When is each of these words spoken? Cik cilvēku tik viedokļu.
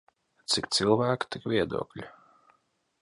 Cik 0.53 0.69
cilvēku 0.77 1.29
tik 1.35 1.45
viedokļu. 1.53 2.09